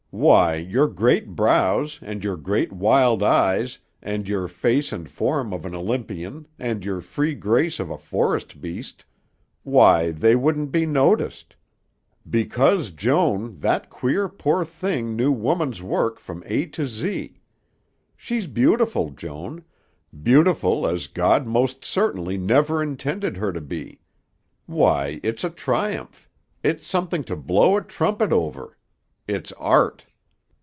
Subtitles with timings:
[0.13, 5.65] Why, your great brows and your great, wild eyes and your face and form of
[5.65, 9.05] an Olympian and your free grace of a forest beast
[9.63, 11.55] why, they wouldn't be noticed.
[12.29, 17.39] Because, Joan, that queer, poor thing knew woman's work from A to Z.
[18.17, 19.63] She's beautiful, Joan,
[20.23, 24.01] beautiful as God most certainly never intended her to be.
[24.65, 26.29] Why, it's a triumph
[26.63, 28.77] it's something to blow a trumpet over.
[29.27, 30.07] It's art!"